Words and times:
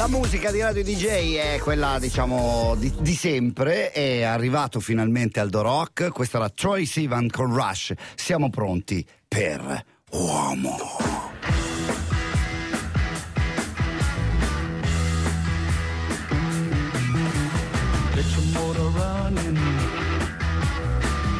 La 0.00 0.08
musica 0.08 0.50
di 0.50 0.62
Radio 0.62 0.82
DJ 0.82 1.34
è 1.36 1.58
quella, 1.58 1.98
diciamo, 1.98 2.74
di, 2.78 2.90
di 3.00 3.12
sempre. 3.12 3.90
È 3.90 4.22
arrivato 4.22 4.80
finalmente 4.80 5.40
Aldo 5.40 5.60
Rock. 5.60 6.08
Questo 6.08 6.38
era 6.38 6.48
Troy 6.48 6.86
Sivan 6.86 7.28
con 7.28 7.54
Rush. 7.54 7.92
Siamo 8.14 8.48
pronti 8.48 9.06
per 9.28 9.84
Uomo. 10.12 10.78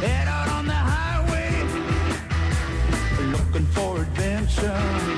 Head 0.03 0.29
out 0.29 0.49
on 0.50 0.67
the 0.67 0.72
highway, 0.75 1.64
looking 3.31 3.67
for 3.68 4.00
adventure. 4.00 5.10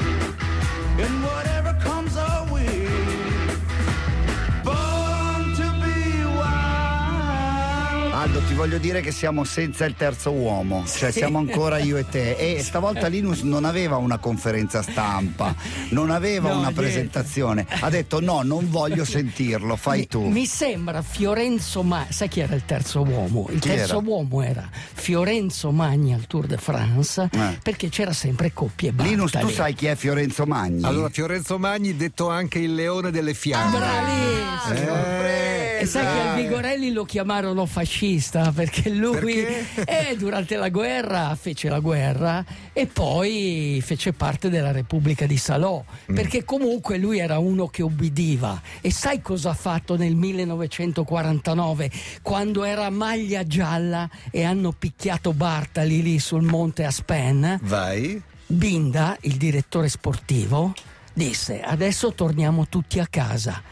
Voglio 8.63 8.79
dire 8.79 9.01
che 9.01 9.11
siamo 9.11 9.43
senza 9.43 9.85
il 9.87 9.95
terzo 9.97 10.31
uomo, 10.31 10.85
cioè 10.87 11.11
Sì. 11.11 11.19
siamo 11.19 11.39
ancora 11.39 11.79
io 11.79 11.97
e 11.97 12.09
te. 12.09 12.37
E 12.37 12.63
stavolta 12.63 13.09
Linus 13.09 13.41
non 13.43 13.65
aveva 13.65 13.97
una 13.97 14.19
conferenza 14.19 14.83
stampa, 14.83 15.53
non 15.89 16.11
aveva 16.11 16.51
No, 16.51 16.59
una 16.59 16.63
niente. 16.69 16.81
presentazione. 16.81 17.67
Ha 17.81 17.91
detto 17.91 18.21
no, 18.21 18.43
non 18.43 18.71
voglio 18.71 19.05
sentirlo, 19.05 19.75
fai 19.75 19.99
Mi- 20.01 20.07
tu. 20.07 20.29
Mi 20.29 20.47
sembra 20.47 21.03
Fiorenzo 21.03 21.83
Magni, 21.83 22.13
sai 22.13 22.29
chi 22.29 22.39
era 22.39 22.55
il 22.55 22.65
terzo 22.65 23.03
uomo? 23.03 23.49
Il 23.51 23.59
Chi 23.59 23.69
terzo 23.71 23.99
era? 23.99 24.09
uomo 24.09 24.43
era 24.43 24.69
Fiorenzo 24.71 25.73
Magni 25.73 26.15
al 26.15 26.29
Tour 26.29 26.47
de 26.47 26.57
France 26.57 27.29
Eh. 27.33 27.59
perché 27.65 27.89
c'era 27.89 28.13
sempre 28.13 28.53
coppie 28.53 28.93
Bartali. 28.93 29.17
Linus, 29.17 29.33
tu 29.33 29.49
sai 29.49 29.75
chi 29.75 29.87
è 29.87 29.97
Fiorenzo 29.97 30.45
Magni? 30.47 30.85
Allora, 30.85 31.09
Fiorenzo 31.09 31.59
Magni, 31.59 31.97
detto 31.97 32.29
anche 32.31 32.61
il 32.61 32.77
leone 32.77 33.11
delle 33.11 33.35
fiamme. 33.35 33.77
Bravissimo! 33.77 34.97
Eh, 34.97 35.52
E 35.83 35.87
sai 35.87 36.05
che 36.05 36.21
al 36.21 36.37
Vigorelli 36.37 36.93
lo 36.93 37.05
chiamarono 37.05 37.67
fascista 37.67 38.53
perché 38.53 38.89
lui 38.91 39.43
Perché? 39.43 40.11
eh, 40.11 40.17
durante 40.17 40.57
la 40.57 40.69
guerra 40.69 41.35
fece 41.35 41.69
la 41.69 41.81
guerra 41.81 42.45
e 42.73 42.87
poi 42.87 43.81
fece 43.85 44.13
parte 44.13 44.49
della 44.49 44.71
Repubblica 44.73 45.27
di 45.27 45.37
Salò 45.37 45.83
Mm. 45.83 46.15
perché 46.15 46.45
comunque 46.45 46.99
lui 46.99 47.19
era 47.19 47.39
uno 47.39 47.67
che 47.69 47.83
ubbidiva 47.83 48.61
e 48.81 48.91
sai 48.93 49.21
cosa 49.23 49.51
ha 49.51 49.55
fatto 49.55 49.97
nel 49.97 50.15
1949 50.17 51.91
quando 52.23 52.65
era 52.65 52.91
maglia 52.91 53.47
gialla 53.47 54.09
e 54.31 54.43
hanno 54.43 54.73
picchiato 54.73 55.33
Bartali 55.33 56.03
lì 56.03 56.19
sul 56.19 56.43
monte 56.43 56.85
Aspen 56.85 57.59
Vai. 57.63 58.21
Binda, 58.47 59.17
il 59.23 59.37
direttore 59.37 59.89
sportivo, 59.89 60.73
disse 61.13 61.61
adesso 61.61 62.13
torniamo 62.13 62.67
tutti 62.69 62.99
a 62.99 63.07
casa 63.09 63.63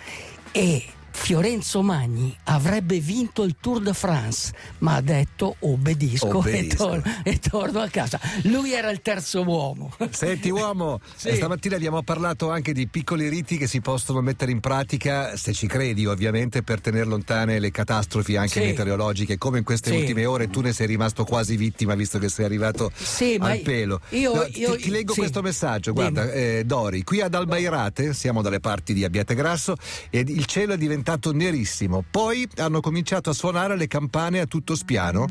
e 0.53 0.84
Fiorenzo 1.22 1.82
Magni 1.82 2.34
avrebbe 2.44 2.98
vinto 2.98 3.42
il 3.44 3.54
Tour 3.60 3.80
de 3.82 3.92
France, 3.94 4.52
ma 4.78 4.94
ha 4.96 5.00
detto 5.02 5.54
obbedisco, 5.60 6.26
E, 6.28 6.30
Obbedisco. 6.32 6.76
tor- 6.88 7.02
e 7.22 7.38
torno 7.38 7.80
a 7.80 7.88
casa. 7.88 8.18
Lui 8.44 8.72
era 8.72 8.90
il 8.90 9.00
terzo 9.02 9.42
uomo. 9.42 9.92
Senti 10.10 10.48
uomo, 10.48 10.98
Sì. 11.14 11.34
stamattina 11.36 11.76
abbiamo 11.76 12.02
parlato 12.02 12.50
anche 12.50 12.72
di 12.72 12.88
piccoli 12.88 13.28
riti 13.28 13.58
che 13.58 13.68
si 13.68 13.80
possono 13.80 14.22
mettere 14.22 14.50
in 14.50 14.58
pratica, 14.60 15.36
se 15.36 15.52
ci 15.52 15.66
credi 15.68 16.06
ovviamente, 16.06 16.62
per 16.62 16.80
tenere 16.80 17.04
lontane 17.04 17.60
le 17.60 17.70
catastrofi 17.70 18.36
anche 18.36 18.60
Sì. 18.60 18.66
meteorologiche, 18.66 19.36
come 19.38 19.58
in 19.58 19.64
queste 19.64 19.91
Sì. 19.91 19.96
ultime 19.98 20.24
ore 20.24 20.48
tu 20.48 20.62
ne 20.62 20.72
sei 20.72 20.86
rimasto 20.88 21.24
quasi 21.24 21.54
vittima 21.56 21.94
visto 21.94 22.18
che 22.18 22.28
sei 22.30 22.46
arrivato 22.46 22.91
Sì, 22.96 23.36
al 23.38 23.60
pelo. 23.60 24.00
io- 24.08 24.34
No, 24.34 24.46
io- 24.52 24.74
ti, 24.76 24.84
ti 24.84 24.91
leggo 24.91 25.12
questo 25.14 25.42
messaggio, 25.42 25.92
guarda, 25.92 26.32
eh, 26.32 26.62
Dori, 26.64 27.04
qui 27.04 27.20
ad 27.20 27.34
Albairate, 27.34 28.14
siamo 28.14 28.41
dalle 28.42 28.58
parti 28.58 28.94
di 28.94 29.04
Abbiategrasso, 29.04 29.76
e 30.08 30.20
il 30.26 30.46
cielo 30.46 30.72
è 30.72 30.76
diventato 30.78 31.08
nerissimo, 31.33 32.05
poi 32.08 32.48
hanno 32.56 32.80
cominciato 32.80 33.31
a 33.31 33.32
suonare 33.32 33.76
le 33.76 33.87
campane 33.87 34.41
a 34.41 34.47
tutto 34.47 34.75
spiano. 34.75 35.26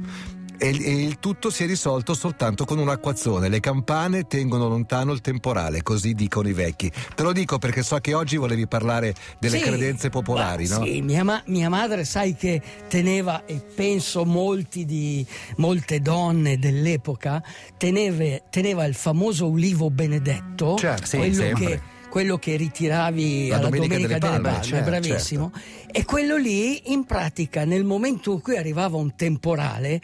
E 0.61 0.67
il, 0.67 1.19
tutto 1.19 1.49
si 1.49 1.63
è 1.63 1.67
risolto 1.67 2.13
soltanto 2.13 2.65
con 2.65 2.79
un 2.79 2.89
acquazzone. 2.89 3.47
Le 3.47 3.61
campane 3.61 4.27
tengono 4.27 4.67
lontano 4.67 5.13
il 5.13 5.21
temporale, 5.21 5.81
così 5.83 6.13
dicono 6.13 6.49
i 6.49 6.53
vecchi. 6.53 6.91
Te 7.15 7.23
lo 7.23 7.31
dico 7.31 7.57
perché 7.59 7.81
so 7.81 7.97
che 7.99 8.13
oggi 8.13 8.35
volevi 8.35 8.67
parlare 8.67 9.15
delle 9.39 9.59
Sì, 9.59 9.63
credenze 9.63 10.09
popolari, 10.09 10.67
ma 10.67 10.79
no? 10.79 10.83
Sì, 10.83 11.01
mia, 11.01 11.23
ma- 11.23 11.41
mia 11.45 11.69
madre 11.69 12.03
sai 12.03 12.35
che 12.35 12.61
teneva, 12.89 13.45
e 13.45 13.61
penso 13.73 14.25
molti 14.25 14.83
di, 14.83 15.25
molte 15.57 16.01
donne 16.01 16.59
dell'epoca, 16.59 17.41
teneve- 17.77 18.43
teneva 18.49 18.83
il 18.83 18.95
famoso 18.95 19.47
ulivo 19.47 19.89
benedetto, 19.89 20.75
Certo, 20.75 21.05
sì, 21.05 21.15
quello, 21.15 21.35
sempre. 21.35 21.65
che, 21.65 21.81
quello 22.09 22.37
che 22.37 22.55
ritiravi 22.55 23.47
La 23.47 23.57
alla 23.57 23.69
Domenica 23.69 23.95
Domenica, 23.95 24.17
delle 24.17 24.19
delle 24.19 24.41
Palme, 24.41 24.49
Palme, 24.49 24.63
certo, 24.63 24.89
bravissimo. 24.89 25.51
E 25.91 26.05
quello 26.05 26.37
lì, 26.37 26.91
in 26.91 27.05
pratica, 27.05 27.65
nel 27.65 27.85
momento 27.85 28.33
in 28.33 28.41
cui 28.41 28.57
arrivava 28.57 28.97
un 28.97 29.15
temporale, 29.15 30.01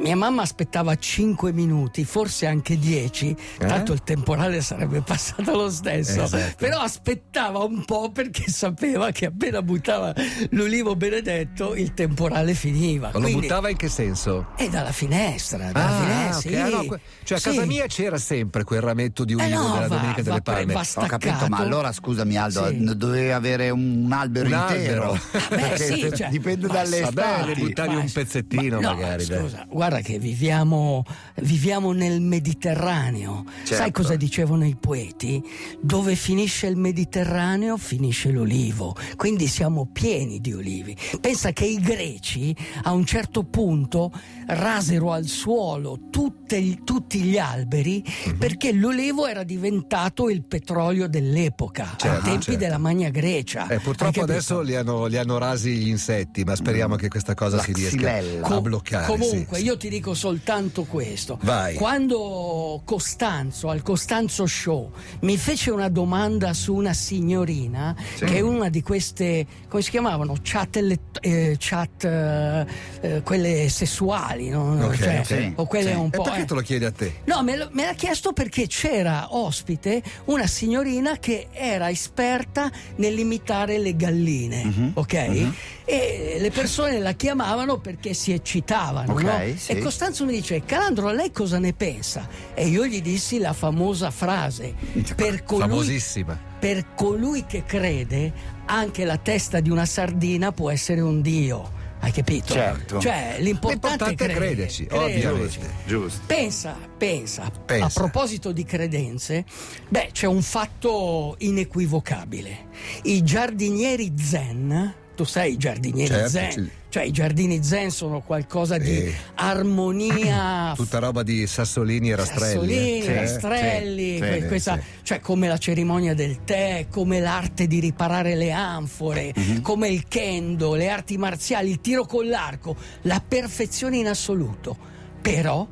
mia 0.00 0.16
mamma 0.16 0.42
aspettava 0.42 0.94
5 0.94 1.52
minuti, 1.52 2.04
forse 2.04 2.46
anche 2.46 2.78
10, 2.78 3.36
tanto 3.58 3.92
il 3.92 4.02
temporale 4.02 4.60
sarebbe 4.60 5.00
passato 5.00 5.52
lo 5.56 5.70
stesso, 5.70 6.22
Esatto. 6.22 6.54
però 6.56 6.78
aspettava 6.80 7.60
un 7.60 7.84
po' 7.84 8.10
perché 8.10 8.50
sapeva 8.50 9.10
che 9.10 9.26
appena 9.26 9.62
buttava 9.62 10.12
l'ulivo 10.50 10.96
benedetto 10.96 11.74
il 11.74 11.94
temporale 11.94 12.54
finiva. 12.54 13.08
Ma 13.08 13.12
lo 13.14 13.20
Quindi- 13.20 13.40
buttava 13.42 13.68
in 13.70 13.76
che 13.76 13.88
senso? 13.88 14.48
E 14.56 14.68
dalla 14.68 14.92
finestra, 14.92 15.70
dalla 15.72 15.86
Ah, 15.86 16.00
finestra, 16.00 16.36
ok. 16.36 16.40
sì. 16.40 16.56
Ah, 16.56 16.68
no, 16.76 16.84
que- 16.86 17.00
cioè 17.24 17.36
a 17.38 17.40
Sì. 17.40 17.48
casa 17.50 17.64
mia 17.64 17.86
c'era 17.86 18.18
sempre 18.18 18.64
quel 18.64 18.80
rametto 18.80 19.24
di 19.24 19.32
Eh 19.32 19.36
ulivo 19.36 19.60
no, 19.60 19.74
della 19.74 19.80
va- 19.88 19.94
Domenica 19.96 20.22
va 20.22 20.22
delle 20.22 20.42
Palme. 20.42 20.72
va 20.72 20.84
Ho 20.96 21.06
capito, 21.06 21.46
ma 21.48 21.56
allora 21.58 21.92
scusami 21.92 22.36
Aldo, 22.36 22.68
Sì. 22.68 22.96
dovevi 22.96 23.30
avere 23.30 23.70
un 23.70 24.10
albero 24.12 24.46
Un 24.46 24.52
intero. 24.52 25.02
albero. 25.12 25.20
Beh, 25.48 25.56
Perché 25.76 25.84
sì, 25.84 26.10
cioè, 26.14 26.28
dipende 26.28 26.66
dalle 26.66 27.00
Vabbè, 27.00 27.44
le 27.46 27.54
buttavi 27.54 27.94
Ma- 27.94 28.00
un 28.00 28.10
pezzettino 28.12 28.80
ma 28.80 28.88
no, 28.90 28.94
magari. 28.94 29.24
Scusa, 29.24 29.66
guarda 29.68 29.85
che 30.02 30.18
viviamo, 30.18 31.04
viviamo 31.42 31.92
nel 31.92 32.20
Mediterraneo. 32.20 33.44
Certo. 33.58 33.74
Sai 33.74 33.90
cosa 33.92 34.16
dicevano 34.16 34.64
i 34.66 34.76
poeti? 34.78 35.42
Dove 35.80 36.14
finisce 36.16 36.66
il 36.66 36.76
Mediterraneo 36.76 37.76
finisce 37.76 38.30
l'olivo. 38.30 38.94
Quindi 39.16 39.46
siamo 39.46 39.86
pieni 39.92 40.40
di 40.40 40.52
olivi. 40.52 40.96
Pensa 41.20 41.52
che 41.52 41.64
i 41.64 41.78
greci 41.80 42.54
a 42.82 42.92
un 42.92 43.04
certo 43.04 43.44
punto 43.44 44.10
rasero 44.48 45.12
al 45.12 45.26
suolo 45.26 45.98
tutte 46.10 46.78
tutti 46.84 47.20
gli 47.20 47.38
alberi 47.38 48.02
Mhm. 48.26 48.38
perché 48.38 48.72
l'olivo 48.72 49.26
era 49.26 49.42
diventato 49.42 50.28
il 50.30 50.44
petrolio 50.44 51.08
dell'epoca, 51.08 51.82
ai 51.90 51.96
Certo, 51.98 52.22
tempi 52.24 52.42
certo. 52.44 52.60
della 52.60 52.78
Magna 52.78 53.08
Grecia. 53.10 53.68
Eh, 53.68 53.78
purtroppo 53.80 54.22
adesso 54.22 54.60
li 54.60 54.74
hanno, 54.74 55.06
li 55.06 55.16
hanno 55.16 55.38
rasi 55.38 55.74
gli 55.76 55.88
insetti, 55.88 56.44
ma 56.44 56.54
speriamo 56.54 56.96
che 56.96 57.08
questa 57.08 57.34
cosa 57.34 57.56
La 57.56 57.62
si 57.62 57.72
riesca 57.72 57.96
xylella. 57.96 58.46
a 58.46 58.60
bloccare. 58.60 59.06
Comunque, 59.06 59.58
sì. 59.58 59.64
io 59.64 59.75
ti 59.76 59.88
dico 59.88 60.14
soltanto 60.14 60.84
questo. 60.84 61.38
Vai. 61.42 61.74
Quando 61.74 62.80
Costanzo, 62.84 63.68
al 63.70 63.82
Costanzo 63.82 64.46
Show, 64.46 64.90
mi 65.20 65.36
fece 65.36 65.70
una 65.70 65.88
domanda 65.88 66.52
su 66.54 66.74
una 66.74 66.92
signorina, 66.92 67.94
che 68.18 68.26
è 68.36 68.40
una 68.40 68.68
di 68.68 68.82
queste, 68.82 69.46
come 69.68 69.82
si 69.82 69.90
chiamavano? 69.90 70.34
Chat, 70.42 70.76
eh, 71.20 71.56
chat 71.58 72.04
eh, 72.04 72.66
eh, 73.00 73.22
quelle 73.22 73.68
sessuali, 73.68 74.48
no? 74.48 74.84
Ok, 74.86 74.96
Cioè, 74.96 75.22
sì, 75.24 75.52
o 75.56 75.66
quelle 75.66 75.90
sì. 75.90 75.96
un 75.96 76.06
E 76.06 76.10
po'. 76.16 76.22
perché 76.22 76.40
eh. 76.40 76.44
te 76.44 76.54
lo 76.54 76.60
chiedi 76.60 76.84
a 76.84 76.90
te? 76.92 77.14
No, 77.24 77.42
me, 77.42 77.56
lo- 77.56 77.68
me 77.72 77.84
l'ha 77.84 77.94
chiesto 77.94 78.32
perché 78.32 78.66
c'era 78.66 79.34
ospite 79.36 80.02
una 80.26 80.46
signorina 80.46 81.18
che 81.18 81.48
era 81.52 81.90
esperta 81.90 82.70
nell'imitare 82.96 83.78
le 83.78 83.94
galline, 83.96 84.64
Mhm, 84.64 84.90
ok? 84.94 85.48
E 85.88 86.38
le 86.40 86.50
persone 86.50 86.98
la 86.98 87.12
chiamavano 87.12 87.78
perché 87.78 88.12
si 88.12 88.32
eccitavano, 88.32 89.12
Ok, 89.12 89.22
no? 89.22 89.40
sì. 89.56 89.70
E 89.72 89.78
Costanzo 89.78 90.24
mi 90.24 90.32
dice, 90.32 90.64
Calandro, 90.64 91.12
lei 91.12 91.30
cosa 91.30 91.60
ne 91.60 91.72
pensa? 91.74 92.28
E 92.54 92.66
io 92.66 92.84
gli 92.86 93.00
dissi 93.00 93.38
la 93.38 93.52
famosa 93.52 94.10
frase, 94.10 94.74
per 95.14 95.44
colui, 95.44 95.68
Famosissima. 95.68 96.36
per 96.58 96.92
colui 96.96 97.46
che 97.46 97.62
crede, 97.64 98.32
anche 98.66 99.04
la 99.04 99.16
testa 99.16 99.60
di 99.60 99.70
una 99.70 99.86
sardina 99.86 100.50
può 100.50 100.70
essere 100.70 101.00
un 101.00 101.20
dio. 101.22 101.72
Hai 102.00 102.10
capito? 102.10 102.52
Certo. 102.52 102.98
Cioè, 103.00 103.36
l'importante, 103.38 104.04
L'importante 104.06 104.26
è 104.26 104.28
è 104.28 104.34
crederci, 104.34 104.86
crederci. 104.86 105.24
ovviamente. 105.26 105.70
Giusto. 105.86 106.20
Pensa, 106.26 106.76
pensa, 106.98 107.50
Pensa. 107.64 107.84
a 107.86 107.90
proposito 107.90 108.50
di 108.52 108.64
credenze, 108.64 109.44
beh, 109.88 110.08
c'è 110.12 110.26
un 110.26 110.42
fatto 110.42 111.36
inequivocabile. 111.38 112.66
I 113.04 113.22
giardinieri 113.22 114.12
zen, 114.18 114.94
tu 115.16 115.24
sai 115.24 115.52
i 115.54 115.56
giardinieri 115.56 116.08
Certo, 116.12 116.28
zen, 116.28 116.50
sì. 116.52 116.70
cioè 116.90 117.02
i 117.02 117.10
giardini 117.10 117.64
zen 117.64 117.90
sono 117.90 118.20
qualcosa 118.20 118.78
di 118.78 118.94
Sì. 119.08 119.14
armonia 119.34 120.72
Tutta 120.76 120.98
roba 120.98 121.22
di 121.24 121.46
sassolini 121.46 122.10
e 122.10 122.16
rastrelli. 122.16 122.52
Sassolini, 122.52 122.98
eh? 122.98 123.02
Sì, 123.02 123.12
rastrelli, 123.12 124.12
sì, 124.14 124.18
que- 124.18 124.40
sì, 124.42 124.46
questa- 124.46 124.80
cioè 125.02 125.20
come 125.20 125.48
la 125.48 125.58
cerimonia 125.58 126.14
del 126.14 126.44
tè, 126.44 126.86
come 126.90 127.18
l'arte 127.18 127.66
di 127.66 127.80
riparare 127.80 128.34
le 128.36 128.52
anfore, 128.52 129.32
Mhm. 129.34 129.62
come 129.62 129.88
il 129.88 130.06
kendo, 130.06 130.74
le 130.74 130.88
arti 130.90 131.16
marziali, 131.16 131.70
il 131.70 131.80
tiro 131.80 132.04
con 132.04 132.28
l'arco, 132.28 132.76
la 133.02 133.22
perfezione 133.26 133.96
in 133.96 134.06
assoluto. 134.08 134.76
Però 135.22 135.66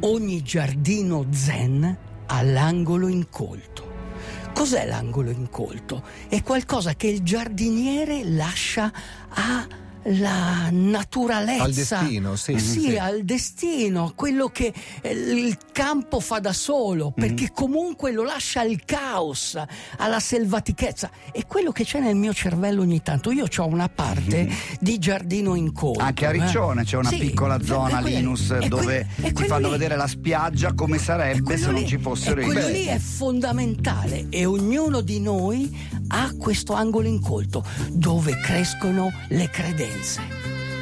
ogni 0.00 0.42
giardino 0.42 1.26
zen 1.30 1.96
ha 2.26 2.42
l'angolo 2.42 3.06
incolto. 3.08 3.85
Cos'è 4.56 4.86
l'angolo 4.86 5.28
incolto? 5.28 6.02
È 6.30 6.42
qualcosa 6.42 6.94
che 6.94 7.08
il 7.08 7.20
giardiniere 7.22 8.24
lascia 8.24 8.90
alla 10.06 10.68
naturalezza. 10.70 11.62
Al 11.64 11.72
destino, 11.72 12.36
sì, 12.36 12.58
Sì, 12.58 12.80
sì. 12.80 12.96
al 12.96 13.24
destino, 13.24 14.04
a 14.06 14.12
quello 14.14 14.48
che 14.48 14.72
eh, 15.00 15.10
il 15.10 15.58
campo 15.72 16.20
fa 16.20 16.38
da 16.38 16.52
solo, 16.52 17.10
perché 17.12 17.50
comunque 17.52 18.12
lo 18.12 18.22
lascia 18.22 18.60
al 18.60 18.80
caos, 18.84 19.60
alla 19.98 20.20
selvatichezza. 20.20 21.10
È 21.32 21.44
quello 21.46 21.72
che 21.72 21.84
c'è 21.84 21.98
nel 22.00 22.14
mio 22.14 22.32
cervello 22.32 22.82
ogni 22.82 23.02
tanto. 23.02 23.30
Io 23.32 23.46
ho 23.56 23.66
una 23.66 23.88
parte 23.88 24.48
di 24.80 24.98
giardino 24.98 25.54
incolto. 25.54 26.00
Anche 26.00 26.26
a 26.26 26.28
eh. 26.28 26.32
Riccione 26.32 26.84
c'è 26.84 26.96
una 26.96 27.08
Sì, 27.08 27.18
piccola 27.18 27.60
zona 27.62 27.98
è 27.98 28.00
quello- 28.02 28.16
Linus 28.16 28.50
è 28.52 28.68
dove 28.68 29.08
quel- 29.16 29.28
è 29.28 29.32
ti 29.32 29.44
fanno 29.44 29.66
lì. 29.66 29.72
vedere 29.72 29.96
la 29.96 30.06
spiaggia 30.06 30.72
come 30.74 30.98
sarebbe 30.98 31.56
se 31.56 31.64
non 31.66 31.74
lì- 31.74 31.86
ci 31.86 31.98
fossero 31.98 32.40
i 32.40 32.44
quello 32.44 32.68
lì 32.68 32.84
è 32.84 32.98
fondamentale 32.98 34.26
e 34.30 34.44
ognuno 34.44 35.00
di 35.00 35.18
noi 35.20 35.94
ha 36.08 36.30
questo 36.38 36.74
angolo 36.74 37.08
incolto 37.08 37.64
dove 37.90 38.38
crescono 38.40 39.10
le 39.30 39.48
credenze. 39.50 39.95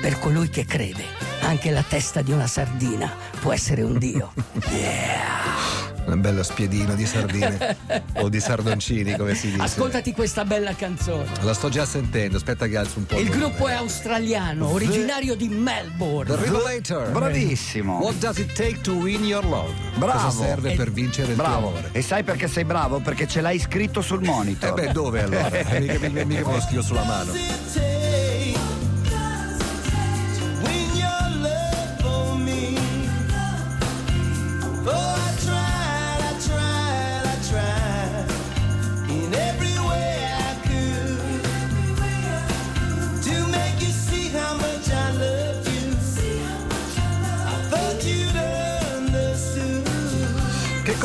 Per 0.00 0.18
colui 0.18 0.48
che 0.50 0.64
crede, 0.64 1.04
anche 1.42 1.70
la 1.70 1.84
testa 1.86 2.20
di 2.20 2.32
una 2.32 2.46
sardina 2.48 3.10
può 3.40 3.52
essere 3.52 3.82
un 3.82 3.96
dio. 3.98 4.32
Un 6.06 6.20
bello 6.20 6.42
spiedino 6.42 6.94
di 6.94 7.06
sardine 7.06 7.76
o 8.20 8.28
di 8.28 8.38
sardoncini, 8.38 9.16
come 9.16 9.34
si 9.34 9.50
dice. 9.50 9.62
Ascoltati 9.62 10.12
questa 10.12 10.44
bella 10.44 10.74
canzone. 10.74 11.24
La 11.40 11.54
sto 11.54 11.70
già 11.70 11.86
sentendo, 11.86 12.36
aspetta 12.36 12.66
che 12.66 12.76
alzo 12.76 12.98
un 12.98 13.06
po'. 13.06 13.18
Il 13.18 13.30
gruppo 13.30 13.66
è 13.68 13.72
australiano, 13.72 14.68
originario 14.68 15.34
di 15.34 15.48
The 15.48 15.54
Melbourne. 15.54 16.36
Revelator. 16.36 17.08
Bravissimo. 17.10 18.00
What 18.00 18.16
does 18.16 18.36
it 18.36 18.52
take 18.52 18.82
to 18.82 18.92
win 18.92 19.24
your 19.24 19.44
love? 19.46 19.72
Bravo. 19.96 20.24
Cosa 20.26 20.44
serve 20.44 20.72
E- 20.72 20.76
per 20.76 20.92
vincere 20.92 21.30
il 21.30 21.36
Bravo. 21.36 21.58
tuo 21.60 21.68
amore? 21.78 21.88
E 21.92 22.02
sai 22.02 22.22
perché 22.22 22.48
sei 22.48 22.64
bravo? 22.66 22.98
Perché 23.00 23.26
ce 23.26 23.40
l'hai 23.40 23.58
scritto 23.58 24.02
sul 24.02 24.22
Eh 24.22 24.26
monitor. 24.26 24.74
beh, 24.74 24.92
dove 24.92 25.22
allora? 25.22 25.48
Eh, 25.56 25.80
mica, 25.80 25.98
mica, 26.00 26.24
mica 26.26 26.46
me 26.46 26.54
lo 26.56 26.60
scrivo 26.60 26.82
sulla 26.82 27.04
mano. 27.04 27.32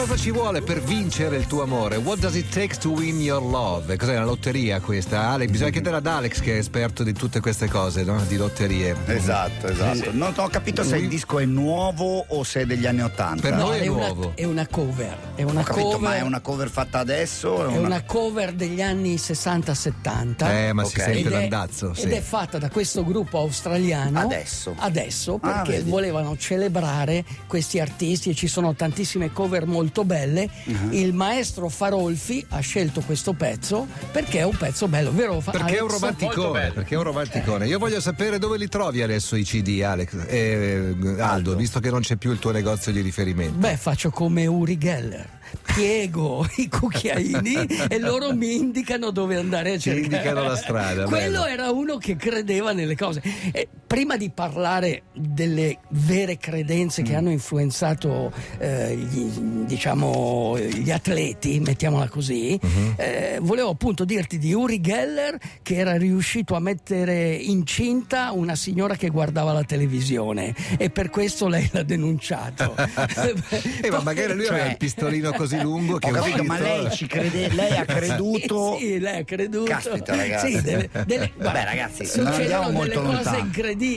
Cosa 0.10 0.22
ci 0.24 0.32
vuole 0.32 0.64
per 0.64 0.82
vincere 0.82 1.38
il 1.38 1.46
tuo 1.46 1.62
amore? 1.62 1.98
What 1.98 2.18
does 2.18 2.34
it 2.34 2.50
take 2.52 2.76
to 2.80 2.90
win 2.90 3.22
your 3.22 3.44
love? 3.44 3.96
Cos'è 3.96 4.16
una 4.16 4.26
lotteria 4.26 4.80
questa? 4.80 5.28
Alex, 5.30 5.50
bisogna 5.52 5.70
chiedere 5.70 5.98
ad 5.98 6.08
Alex 6.08 6.40
che 6.40 6.56
è 6.56 6.58
esperto 6.58 7.04
di 7.04 7.14
tutte 7.14 7.40
queste 7.40 7.68
cose, 7.68 8.04
no? 8.04 8.20
Di 8.28 8.36
lotterie. 8.36 8.96
Esatto, 9.06 9.68
esatto. 9.68 10.10
Non 10.12 10.34
ho 10.36 10.48
capito 10.48 10.84
se 10.84 10.98
il 10.98 11.08
disco 11.08 11.38
è 11.38 11.46
nuovo 11.46 12.26
o 12.28 12.44
se 12.44 12.62
è 12.62 12.66
degli 12.66 12.88
anni 12.88 13.04
Ottanta. 13.04 13.42
Per 13.50 13.54
No, 13.54 13.66
noi 13.68 13.78
è 13.78 13.82
è 13.84 13.88
una, 13.88 14.08
nuovo. 14.08 14.32
è 14.34 14.46
una 14.46 14.66
cover. 14.68 15.29
È 15.40 15.44
una 15.44 15.62
Ho 15.62 15.64
capito, 15.64 15.86
cover. 15.92 16.00
ma 16.02 16.16
è 16.18 16.22
una 16.22 16.42
cover 16.42 16.70
fatta 16.70 17.00
adesso? 17.00 17.66
È 17.70 17.78
una 17.78 18.04
cover 18.04 18.52
degli 18.52 18.82
anni 18.82 19.16
60-70. 19.16 20.50
Eh, 20.52 20.74
ma 20.74 20.84
si 20.84 20.98
Ok. 20.98 21.02
sente 21.04 21.20
Ed 21.20 21.26
è, 21.28 21.30
l'andazzo. 21.30 21.94
sì. 21.94 22.02
ed 22.02 22.12
è 22.12 22.20
fatta 22.20 22.58
da 22.58 22.70
questo 22.70 23.06
gruppo 23.06 23.38
australiano 23.38 24.20
Adesso? 24.20 24.76
adesso 24.78 25.40
Ah, 25.42 25.62
perché 25.62 25.78
vedi. 25.78 25.90
volevano 25.90 26.36
celebrare 26.36 27.24
questi 27.48 27.80
artisti 27.80 28.32
e 28.32 28.34
ci 28.36 28.48
sono 28.48 28.74
tantissime 28.76 29.32
cover 29.32 29.66
molto 29.66 30.04
belle 30.04 30.50
Uh-huh. 30.66 30.90
il 30.92 31.14
maestro 31.14 31.70
Farolfi 31.70 32.46
ha 32.50 32.60
scelto 32.60 33.00
questo 33.02 33.32
pezzo 33.34 33.88
perché 34.12 34.40
è 34.40 34.44
un 34.44 34.58
pezzo 34.58 34.88
bello 34.90 35.12
vero 35.14 35.38
Perché 35.40 35.78
è 35.78 35.82
un 35.82 35.88
romanticone, 35.88 36.72
perché 36.74 36.96
è 36.96 36.98
un 36.98 37.04
romanticone. 37.04 37.66
Io 37.68 37.80
voglio 37.80 38.02
sapere 38.02 38.40
dove 38.40 38.58
li 38.58 38.68
trovi 38.68 39.02
adesso 39.02 39.38
i 39.38 39.44
CD, 39.44 39.82
Alex. 39.84 40.26
Eh, 40.28 40.96
Aldo, 40.98 41.24
Aldo. 41.24 41.56
visto 41.56 41.80
che 41.80 41.90
non 41.90 42.02
c'è 42.02 42.18
più 42.18 42.32
il 42.32 42.40
tuo 42.40 42.52
negozio 42.52 42.92
di 42.92 43.00
riferimento. 43.02 43.58
Beh, 43.58 43.78
faccio 43.78 44.10
come 44.10 44.46
Uri 44.48 44.78
Geller. 44.78 45.29
Piego 45.74 46.48
i 46.58 46.68
cucchiaini 46.68 47.56
e 47.88 48.00
loro 48.00 48.34
mi 48.36 48.56
indicano 48.56 49.12
dove 49.12 49.36
andare 49.38 49.74
a 49.74 49.78
cercare. 49.78 50.06
indicano 50.06 50.44
la 50.44 50.56
strada, 50.56 51.04
Quello 51.10 51.42
bello. 51.42 51.46
era 51.46 51.72
uno 51.72 51.98
che 51.98 52.16
credeva 52.16 52.72
nelle 52.74 52.96
cose. 52.96 53.22
E 53.52 53.68
prima 53.88 54.18
di 54.18 54.30
parlare 54.30 55.04
delle 55.14 55.80
vere 55.90 56.38
credenze 56.38 57.02
Mm. 57.02 57.06
che 57.06 57.16
hanno 57.16 57.30
influenzato 57.32 58.32
eh, 58.58 58.96
gli, 58.96 59.30
diciamo, 59.66 60.58
gli 60.60 60.92
atleti, 60.92 61.60
mettiamola 61.60 62.08
così, 62.10 62.60
Mm-hmm. 62.64 62.92
eh, 62.98 63.38
volevo 63.42 63.70
appunto 63.70 64.06
dirti 64.06 64.38
di 64.38 64.54
Uri 64.54 64.82
Geller 64.82 65.38
che 65.62 65.76
era 65.76 65.98
riuscito 65.98 66.56
a 66.56 66.60
mettere 66.60 67.34
incinta 67.36 68.32
una 68.32 68.56
signora 68.56 68.96
che 68.96 69.10
guardava 69.10 69.54
la 69.54 69.64
televisione 69.64 70.54
e 70.78 70.90
per 70.90 71.10
questo 71.10 71.48
lei 71.48 71.68
l'ha 71.72 71.84
denunciato. 71.84 72.76
Eh, 73.82 73.90
ma 73.92 74.02
magari 74.02 74.34
lui 74.34 74.46
aveva 74.48 74.64
Cioè- 74.64 74.72
il 74.72 74.78
pistolino 74.78 75.32
così 75.40 75.58
lungo 75.62 75.98
che 76.00 76.10
Ho 76.12 76.16
è 76.16 76.20
capito, 76.20 76.44
ma 76.44 76.60
lei 76.60 76.92
ci 76.92 77.08
crede, 77.08 77.48
lei 77.54 77.78
ha 77.78 77.86
creduto. 77.88 78.76
Sì, 78.78 78.86
sì, 78.86 79.00
lei 79.00 79.20
ha 79.20 79.24
creduto. 79.24 79.64
Caspita, 79.72 80.16
ragazzi. 80.16 80.56
Sì, 80.56 80.62
delle- 80.62 80.90
delle- 81.06 81.32
Vabbè, 81.38 81.64
ragazzi, 81.64 82.18
non 82.18 82.28
andiamo 82.28 82.72
molto 82.72 83.02
lontano. 83.02 83.50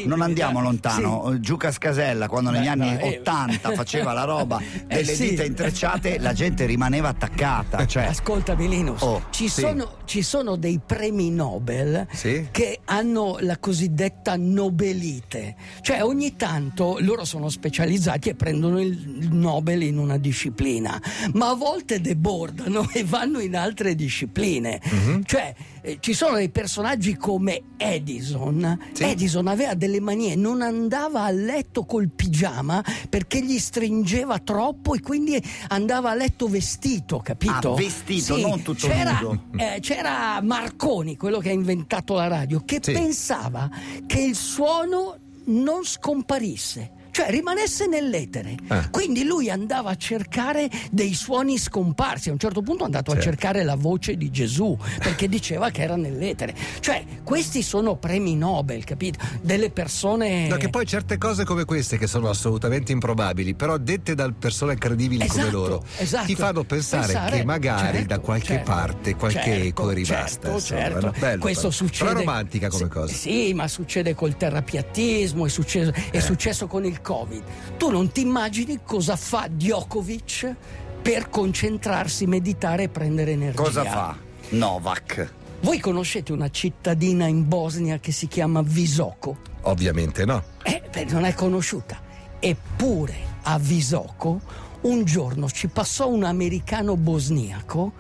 Non 0.05 0.21
andiamo 0.23 0.59
Sì. 0.61 0.65
lontano. 0.65 1.41
Giù 1.41 1.57
Cascasella, 1.57 2.29
quando 2.29 2.51
negli 2.51 2.63
Beh, 2.63 2.69
anni 2.69 2.93
no, 2.93 2.99
eh. 3.01 3.19
80 3.19 3.73
faceva 3.73 4.13
la 4.13 4.23
roba 4.23 4.61
delle 4.87 5.01
Eh, 5.01 5.15
sì. 5.15 5.31
dita 5.31 5.43
intrecciate, 5.43 6.19
la 6.21 6.33
gente 6.33 6.65
rimaneva 6.65 7.09
attaccata. 7.09 7.85
Cioè, 7.87 8.05
Ascoltami 8.05 8.69
Linus, 8.69 9.03
Oh, 9.03 9.25
ci, 9.31 9.49
sì. 9.49 9.63
sono, 9.63 9.97
ci 10.05 10.23
sono 10.23 10.55
dei 10.55 10.79
premi 10.85 11.31
Nobel 11.31 12.07
Sì. 12.13 12.47
che 12.53 12.79
hanno 12.85 13.39
la 13.41 13.59
cosiddetta 13.59 14.37
Nobelite, 14.37 15.57
cioè 15.81 16.05
ogni 16.05 16.37
tanto 16.37 16.99
loro 17.01 17.25
sono 17.25 17.49
specializzati 17.49 18.29
e 18.29 18.35
prendono 18.37 18.81
il 18.81 19.29
Nobel 19.33 19.83
in 19.83 19.99
una 19.99 20.19
disciplina, 20.19 21.01
ma 21.33 21.51
a 21.51 21.55
volte 21.55 22.01
debordano 22.01 22.89
e 22.93 23.05
vanno 23.05 23.41
in 23.41 23.57
altre 23.57 23.95
discipline. 23.95 24.81
Mhm. 24.83 25.25
Cioè 25.25 25.55
eh, 25.83 25.97
ci 26.01 26.15
sono 26.15 26.37
dei 26.37 26.51
personaggi 26.51 27.17
come 27.17 27.63
Edison. 27.77 28.79
Sì. 28.93 29.05
Edison 29.05 29.47
aveva 29.49 29.75
delle 29.75 30.01
manie, 30.01 30.35
non 30.37 30.63
andava 30.63 31.23
a 31.25 31.31
letto 31.31 31.85
col 31.85 32.09
pigiama 32.11 32.83
perché 33.09 33.43
gli 33.45 33.59
stringeva 33.59 34.39
troppo 34.39 34.95
e 34.95 35.01
quindi 35.01 35.43
andava 35.69 36.11
a 36.11 36.15
letto 36.15 36.49
vestito, 36.49 37.19
capito? 37.19 37.73
Ah, 37.73 37.77
vestito, 37.77 38.37
non 38.37 38.63
tutto 38.63 38.87
c'era, 38.87 39.21
eh, 39.57 39.79
c'era 39.81 40.41
Marconi, 40.43 41.17
quello 41.17 41.39
che 41.39 41.51
ha 41.51 41.53
inventato 41.53 42.15
la 42.15 42.29
radio, 42.29 42.63
che 42.65 42.79
Sì. 42.83 42.93
pensava 42.93 43.69
che 44.07 44.21
il 44.21 44.35
suono 44.37 45.17
non 45.47 45.85
scomparisse. 45.85 46.93
Cioè 47.13 47.29
rimanesse 47.31 47.87
nell'etere. 47.87 48.57
Ah. 48.69 48.89
Quindi 48.91 49.25
lui 49.25 49.51
andava 49.51 49.91
a 49.91 49.97
cercare 49.97 50.69
dei 50.91 51.13
suoni 51.15 51.59
scomparsi. 51.59 52.31
A 52.31 52.33
un 52.33 52.39
certo 52.39 52.63
punto 52.63 52.83
è 52.83 52.87
andato 52.87 53.13
Certo. 53.13 53.29
a 53.29 53.31
cercare 53.31 53.63
la 53.65 53.75
voce 53.77 54.17
di 54.17 54.31
Gesù 54.31 54.77
perché 54.99 55.29
diceva 55.29 55.69
che 55.71 55.83
era 55.83 55.95
nell'etere. 55.97 56.55
Cioè, 56.81 57.05
questi 57.23 57.63
sono 57.63 57.97
premi 57.97 58.35
Nobel, 58.35 58.83
capito? 58.85 59.19
Delle 59.43 59.71
persone. 59.71 60.49
No, 60.49 60.57
che 60.57 60.71
poi 60.71 60.87
certe 60.87 61.19
cose 61.19 61.45
come 61.45 61.65
queste, 61.67 61.99
che 61.99 62.07
sono 62.07 62.31
assolutamente 62.31 62.93
improbabili, 62.93 63.55
però 63.55 63.77
dette 63.77 64.15
da 64.15 64.31
persone 64.37 64.77
credibili 64.79 65.27
come 65.27 65.43
Esatto, 65.43 65.57
loro, 65.59 65.85
esatto. 65.99 66.27
ti 66.27 66.35
fanno 66.35 66.65
pensare, 66.65 67.13
Pensare, 67.13 67.37
che 67.39 67.45
magari 67.45 67.99
certo, 67.99 68.07
da 68.07 68.19
qualche 68.21 68.47
certo, 68.47 68.71
parte 68.73 69.17
qualche 69.17 69.43
certo, 69.43 69.67
eco 69.67 69.91
è 69.91 69.95
rimasta. 69.95 70.59
certo, 70.59 70.61
certo. 70.63 71.13
Bello, 71.19 71.41
Questo 71.41 71.69
bello. 71.69 71.73
succede. 71.75 72.09
Però 72.11 72.19
romantica 72.21 72.69
come 72.71 72.89
cosa. 72.89 73.13
Sì, 73.13 73.53
ma 73.53 73.69
succede 73.69 74.15
col 74.15 74.35
terrapiattismo, 74.37 75.45
è 75.45 75.49
successo, 75.51 75.93
Eh. 75.95 76.11
è 76.13 76.21
successo 76.21 76.67
con 76.67 76.87
il 76.87 77.01
Covid. 77.03 77.43
Tu 77.77 77.91
non 77.91 78.11
ti 78.11 78.23
immagini 78.23 78.81
cosa 78.83 79.17
fa 79.17 79.49
Djokovic 79.51 80.55
per 81.03 81.29
concentrarsi, 81.29 82.27
meditare 82.27 82.85
e 82.85 82.89
prendere 82.89 83.33
energia. 83.33 83.63
cosa 83.63 83.85
fa? 83.85 84.17
Novak. 84.51 85.33
Voi 85.61 85.79
conoscete 85.79 86.33
una 86.33 86.51
cittadina 86.51 87.27
in 87.27 87.47
Bosnia 87.47 87.99
che 87.99 88.13
si 88.13 88.27
chiama 88.27 88.63
Visoko? 88.63 89.37
Ovviamente 89.63 90.25
no. 90.25 90.43
Eh, 90.63 90.83
beh, 90.91 91.05
non 91.05 91.25
è 91.25 91.35
conosciuta. 91.35 92.01
Eppure 92.39 93.15
a 93.43 93.59
Visoko 93.59 94.41
un 94.83 95.05
giorno 95.05 95.49
ci 95.49 95.69
passò 95.69 96.09
un 96.09 96.25
americano 96.25 96.97
bosniaco 96.97 97.93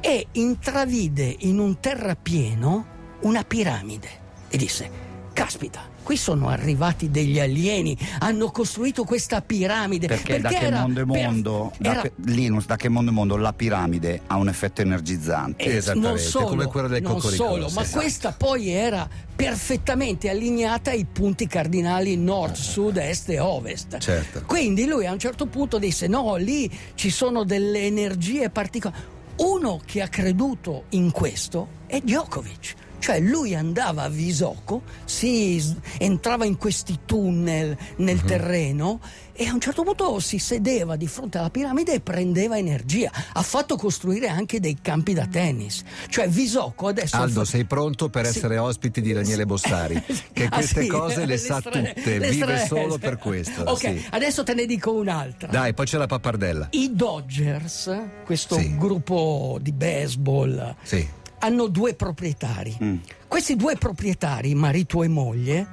e 0.00 0.26
intravide 0.32 1.36
in 1.40 1.58
un 1.58 1.78
terrapieno 1.78 2.86
una 3.20 3.44
piramide 3.44 4.08
e 4.48 4.56
disse: 4.56 4.90
Caspita, 5.36 5.82
qui 6.02 6.16
sono 6.16 6.48
arrivati 6.48 7.10
degli 7.10 7.38
alieni, 7.38 7.94
hanno 8.20 8.50
costruito 8.50 9.04
questa 9.04 9.42
piramide. 9.42 10.06
Perché, 10.06 10.40
da 10.40 10.48
che 10.48 10.56
era 10.56 10.80
mondo 10.80 11.02
è 11.02 11.04
per- 11.04 11.22
mondo, 11.24 11.72
da 11.76 11.90
era- 11.90 12.00
che- 12.00 12.12
Linus, 12.24 12.64
da 12.64 12.76
che 12.76 12.88
mondo 12.88 13.10
è 13.10 13.14
mondo, 13.14 13.36
la 13.36 13.52
piramide 13.52 14.22
ha 14.28 14.36
un 14.36 14.48
effetto 14.48 14.80
energizzante. 14.80 15.62
Eh, 15.62 15.76
Esattamente, 15.76 16.08
non 16.08 16.18
solo, 16.18 16.46
come 16.46 16.64
quella 16.68 16.88
del 16.88 17.02
non 17.02 17.20
solo, 17.20 17.68
ma 17.74 17.82
esatto. 17.82 17.98
questa 17.98 18.32
poi 18.32 18.70
era 18.70 19.06
perfettamente 19.36 20.30
allineata 20.30 20.90
ai 20.92 21.04
punti 21.04 21.46
cardinali 21.46 22.16
nord, 22.16 22.54
sud, 22.54 22.96
est 22.96 23.28
e 23.28 23.38
ovest. 23.38 23.98
Certo. 23.98 24.42
Quindi 24.46 24.86
lui 24.86 25.04
a 25.04 25.12
un 25.12 25.18
certo 25.18 25.44
punto 25.44 25.78
disse: 25.78 26.06
No, 26.06 26.36
lì 26.36 26.70
ci 26.94 27.10
sono 27.10 27.44
delle 27.44 27.82
energie 27.82 28.48
particolari. 28.48 29.02
Uno 29.36 29.82
che 29.84 30.00
ha 30.00 30.08
creduto 30.08 30.84
in 30.90 31.10
questo 31.10 31.68
è 31.86 32.00
Djokovic. 32.00 32.74
Cioè 32.98 33.20
lui 33.20 33.54
andava 33.54 34.02
a 34.04 34.08
Visocco, 34.08 34.82
si 35.04 35.62
entrava 35.98 36.44
in 36.44 36.56
questi 36.56 37.00
tunnel 37.04 37.76
nel 37.96 38.22
terreno 38.22 39.00
e 39.32 39.46
a 39.46 39.52
un 39.52 39.60
certo 39.60 39.82
punto 39.82 40.18
si 40.18 40.38
sedeva 40.38 40.96
di 40.96 41.06
fronte 41.06 41.36
alla 41.38 41.50
piramide 41.50 41.92
e 41.94 42.00
prendeva 42.00 42.56
energia. 42.58 43.10
Ha 43.34 43.42
fatto 43.42 43.76
costruire 43.76 44.28
anche 44.28 44.60
dei 44.60 44.78
campi 44.80 45.12
da 45.12 45.26
tennis. 45.26 45.84
Cioè 46.08 46.28
Visocco 46.28 46.88
adesso... 46.88 47.16
Aldo, 47.16 47.44
fa- 47.44 47.50
sei 47.50 47.64
pronto 47.64 48.08
per 48.08 48.26
Sì. 48.26 48.38
essere 48.38 48.58
ospite 48.58 49.00
di 49.00 49.12
Daniele 49.12 49.44
Bossari? 49.46 50.02
Che 50.32 50.44
Ah, 50.44 50.48
queste 50.48 50.82
sì? 50.82 50.88
cose 50.88 51.26
le 51.26 51.36
sa 51.38 51.60
stra- 51.60 51.70
tutte, 51.70 52.18
le 52.18 52.30
vive 52.30 52.56
stra- 52.58 52.66
solo 52.66 52.98
per 52.98 53.18
questo. 53.18 53.62
Ok, 53.62 54.06
adesso 54.10 54.42
te 54.42 54.54
ne 54.54 54.66
dico 54.66 54.92
un'altra. 54.92 55.48
Dai, 55.48 55.74
poi 55.74 55.86
c'è 55.86 55.98
la 55.98 56.06
pappardella. 56.06 56.68
I 56.72 56.90
Dodgers, 56.94 57.90
questo 58.24 58.58
gruppo 58.76 59.58
di 59.60 59.72
baseball, 59.72 60.74
Sì. 60.82 61.06
Hanno 61.46 61.68
due 61.68 61.94
proprietari. 61.94 63.00
Questi 63.28 63.54
due 63.56 63.76
proprietari, 63.76 64.54
marito 64.54 65.02
e 65.02 65.08
moglie, 65.08 65.66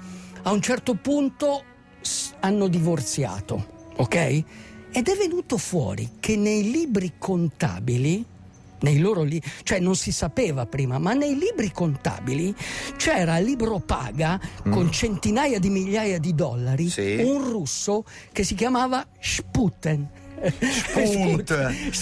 a 0.44 0.52
un 0.52 0.62
certo 0.62 0.94
punto 0.96 1.64
hanno 2.42 2.68
divorziato, 2.68 3.66
ok? 3.96 4.16
Ed 4.96 5.08
è 5.08 5.16
venuto 5.18 5.58
fuori 5.58 6.12
che 6.20 6.36
nei 6.36 6.70
libri 6.70 7.14
contabili, 7.18 8.24
nei 8.82 9.00
loro 9.00 9.24
li- 9.24 9.42
cioè 9.64 9.80
non 9.80 9.96
si 9.96 10.12
sapeva 10.12 10.66
prima, 10.68 11.00
ma 11.00 11.14
nei 11.14 11.36
libri 11.38 11.72
contabili 11.72 12.54
c'era 12.98 13.36
a 13.36 13.40
libro 13.40 13.80
paga 13.80 14.40
con 14.70 14.92
centinaia 14.92 15.58
di 15.58 15.70
migliaia 15.70 16.20
di 16.20 16.36
dollari 16.36 16.90
Sì. 16.90 17.16
un 17.24 17.50
russo 17.50 18.04
che 18.32 18.44
si 18.44 18.54
chiamava 18.54 19.08
Sputen. 19.20 20.08
Spunt. 20.52 21.54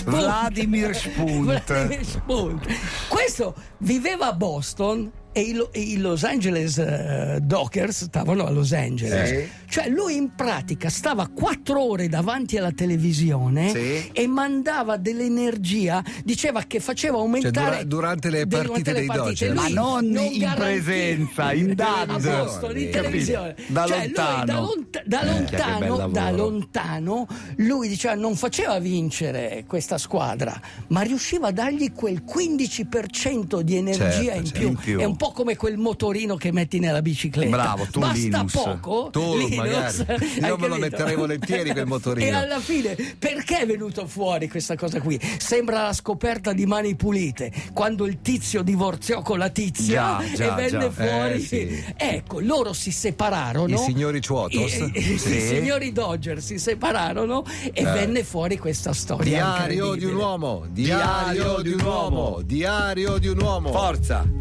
Vladimir 0.06 0.96
Spunt. 0.96 1.64
Vladimir 1.66 2.06
Spunt. 2.06 2.66
Questo 3.08 3.56
viveva 3.78 4.28
a 4.28 4.34
Boston 4.34 5.12
e 5.34 5.42
i, 5.42 5.68
e 5.72 5.80
i 5.80 5.98
Los 5.98 6.24
Angeles 6.24 6.78
eh, 6.78 7.40
Dockers 7.42 8.04
stavano 8.06 8.46
a 8.46 8.50
Los 8.50 8.74
Angeles. 8.74 9.30
Sì. 9.30 9.50
Cioè 9.72 9.88
lui 9.90 10.16
in 10.18 10.36
pratica 10.36 10.90
stava 10.90 11.28
quattro 11.28 11.82
ore 11.82 12.10
davanti 12.10 12.58
alla 12.58 12.72
televisione 12.72 13.70
Sì. 13.70 14.10
e 14.12 14.28
mandava 14.28 14.98
dell'energia, 14.98 16.04
diceva 16.26 16.64
che 16.64 16.80
faceva 16.82 17.18
aumentare 17.20 17.76
Cioè, 17.78 17.84
dura- 17.86 18.14
durante 18.16 18.30
le 18.30 18.46
durante 18.46 18.68
partite 18.70 18.92
le 18.94 19.00
dei. 19.00 19.08
Dodgers. 19.08 19.54
Lui 19.54 19.74
Ma 19.74 19.82
non 19.82 20.04
in 20.06 20.12
garantiva- 20.40 20.54
presenza, 20.56 21.54
in 21.54 21.74
a. 21.76 22.44
Boston, 22.44 22.78
in 22.78 22.90
Capito? 22.90 22.92
televisione. 23.02 23.56
Da 23.68 23.86
Cioè, 23.86 23.98
lui 23.98 24.06
lontano. 24.08 24.46
da, 24.46 24.60
lonta- 24.60 25.02
da 25.06 25.22
Eh, 25.22 25.26
lontano, 25.26 25.86
lavoro. 25.98 26.08
da 26.12 26.32
lontano, 26.32 27.28
lui 27.58 27.88
diceva 27.88 28.14
non 28.16 28.36
faceva 28.36 28.78
vincere 28.80 29.64
questa 29.68 29.98
squadra, 29.98 30.60
ma 30.88 31.02
riusciva 31.02 31.48
a 31.48 31.52
dargli 31.52 31.94
quel 31.94 32.24
15% 32.26 33.62
di 33.62 33.76
energia 33.78 34.34
Certo, 34.34 34.38
in, 34.38 34.52
più. 34.52 34.68
In 34.68 34.76
più. 34.76 35.00
È 35.00 35.04
un 35.06 35.16
po' 35.22 35.32
come 35.34 35.56
quel 35.56 35.78
motorino 35.78 36.36
che 36.36 36.52
metti 36.52 36.80
nella 36.80 37.02
bicicletta. 37.04 37.50
Bravo, 37.52 37.86
tu, 37.92 38.00
Basta 38.00 38.16
Linus. 38.18 38.52
poco. 38.52 39.10
Tu, 39.12 39.38
Linus, 39.38 39.98
magari. 40.00 40.40
Io 40.46 40.58
me 40.58 40.68
lo 40.68 40.76
metterei 40.78 41.16
volentieri 41.16 41.70
quel 41.72 41.86
motorino. 41.88 42.26
E 42.26 42.32
alla 42.34 42.60
fine, 42.60 42.96
perché 43.20 43.60
è 43.60 43.66
venuto 43.68 44.08
fuori 44.08 44.50
questa 44.50 44.76
cosa 44.76 45.00
qui? 45.00 45.20
Sembra 45.38 45.84
la 45.84 45.94
scoperta 45.94 46.54
di 46.54 46.66
mani 46.66 46.96
pulite, 46.96 47.52
quando 47.74 48.06
il 48.08 48.22
tizio 48.22 48.64
divorziò 48.64 49.22
con 49.22 49.38
la 49.38 49.50
tizia 49.50 50.18
Già, 50.20 50.34
già, 50.36 50.52
e 50.52 50.56
venne 50.70 50.80
già. 50.86 50.92
fuori. 50.92 51.34
Eh, 51.34 51.40
sì. 51.40 51.84
Ecco, 51.96 52.40
loro 52.40 52.74
si 52.74 52.92
separarono. 52.92 53.76
I 53.76 53.78
signori 53.78 54.22
Chuotos? 54.22 54.74
I, 54.74 54.92
i- 54.96 55.18
Sì. 55.20 55.36
i 55.36 55.40
signori 55.42 55.92
Dodger 55.92 56.42
si 56.42 56.58
separarono 56.58 57.44
e 57.74 57.84
venne 57.84 58.24
fuori 58.24 58.58
questa 58.58 58.94
storia. 58.94 59.24
Diario 59.24 59.94
di 59.94 60.06
un 60.06 60.16
uomo, 60.16 60.66
diario 60.70 61.62
di 61.62 61.74
un 61.74 61.82
uomo, 61.82 62.42
diario 62.44 63.18
di 63.20 63.28
un 63.28 63.40
uomo. 63.40 63.72
Forza. 63.72 64.40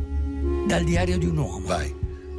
Dal 0.71 0.85
diario 0.85 1.19
di 1.19 1.27
un 1.27 1.37
uomo. 1.37 1.67
Vai. 1.67 1.93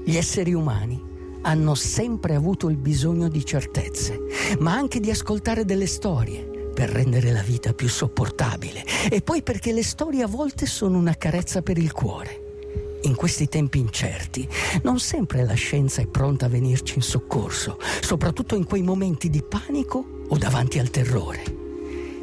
Gli 0.06 0.16
esseri 0.16 0.54
umani 0.54 1.04
hanno 1.42 1.76
sempre 1.76 2.34
avuto 2.34 2.70
il 2.70 2.78
bisogno 2.78 3.28
di 3.28 3.44
certezze, 3.44 4.18
ma 4.60 4.72
anche 4.72 5.02
di 5.02 5.12
ascoltare 5.12 5.66
delle 5.66 5.86
storie 5.86 6.72
per 6.74 6.88
rendere 6.88 7.34
la 7.34 7.42
vita 7.42 7.74
più 7.74 7.90
sopportabile 7.90 8.86
e 9.10 9.22
poi 9.22 9.44
perché 9.44 9.74
le 9.74 9.84
storie 9.84 10.24
a 10.24 10.28
volte 10.28 10.66
sono 10.66 10.98
una 10.98 11.18
carezza 11.18 11.62
per 11.62 11.78
il 11.78 11.92
cuore. 11.92 13.00
In 13.02 13.16
questi 13.16 13.50
tempi 13.50 13.80
incerti, 13.80 14.48
non 14.84 14.98
sempre 15.00 15.44
la 15.44 15.56
scienza 15.56 16.02
è 16.02 16.08
pronta 16.08 16.46
a 16.46 16.50
venirci 16.50 16.96
in 16.96 17.02
soccorso, 17.02 17.80
soprattutto 18.00 18.56
in 18.56 18.64
quei 18.64 18.82
momenti 18.82 19.30
di 19.30 19.44
panico 19.44 20.24
o 20.30 20.38
davanti 20.38 20.80
al 20.80 20.90
terrore. 20.90 21.61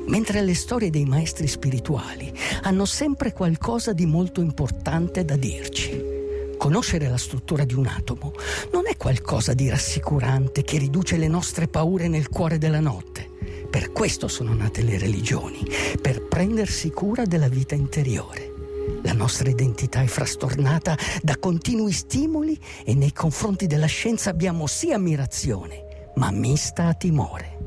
Mentre 0.08 0.42
le 0.42 0.54
storie 0.54 0.90
dei 0.90 1.04
maestri 1.04 1.46
spirituali 1.46 2.32
hanno 2.62 2.86
sempre 2.86 3.32
qualcosa 3.32 3.92
di 3.92 4.06
molto 4.06 4.40
importante 4.40 5.24
da 5.24 5.36
dirci. 5.36 6.16
Conoscere 6.56 7.08
la 7.08 7.18
struttura 7.18 7.64
di 7.64 7.74
un 7.74 7.86
atomo 7.86 8.32
non 8.72 8.86
è 8.86 8.96
qualcosa 8.96 9.54
di 9.54 9.68
rassicurante 9.68 10.62
che 10.62 10.78
riduce 10.78 11.16
le 11.16 11.28
nostre 11.28 11.68
paure 11.68 12.08
nel 12.08 12.30
cuore 12.30 12.58
della 12.58 12.80
notte. 12.80 13.30
Per 13.70 13.92
questo 13.92 14.28
sono 14.28 14.54
nate 14.54 14.82
le 14.82 14.98
religioni, 14.98 15.62
per 16.00 16.26
prendersi 16.26 16.90
cura 16.90 17.26
della 17.26 17.48
vita 17.48 17.74
interiore. 17.74 18.54
La 19.02 19.12
nostra 19.12 19.50
identità 19.50 20.00
è 20.00 20.06
frastornata 20.06 20.96
da 21.22 21.36
continui 21.36 21.92
stimoli 21.92 22.58
e 22.82 22.94
nei 22.94 23.12
confronti 23.12 23.66
della 23.66 23.86
scienza 23.86 24.30
abbiamo 24.30 24.66
sì 24.66 24.90
ammirazione, 24.90 26.10
ma 26.16 26.30
mista 26.30 26.86
a 26.86 26.94
timore. 26.94 27.57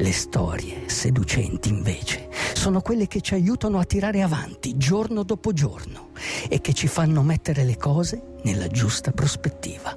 Le 0.00 0.12
storie 0.12 0.88
seducenti 0.88 1.68
invece 1.68 2.30
sono 2.54 2.80
quelle 2.80 3.06
che 3.06 3.20
ci 3.20 3.34
aiutano 3.34 3.78
a 3.78 3.84
tirare 3.84 4.22
avanti 4.22 4.78
giorno 4.78 5.24
dopo 5.24 5.52
giorno 5.52 6.08
e 6.48 6.62
che 6.62 6.72
ci 6.72 6.88
fanno 6.88 7.22
mettere 7.22 7.64
le 7.64 7.76
cose 7.76 8.38
nella 8.44 8.66
giusta 8.68 9.10
prospettiva. 9.10 9.94